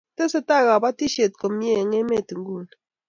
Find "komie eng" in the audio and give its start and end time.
1.41-1.97